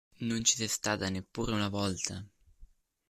Non 0.21 0.43
ci 0.43 0.55
sei 0.57 0.67
stata 0.67 1.09
neppure 1.09 1.51
una 1.53 1.69
volta!". 1.69 2.27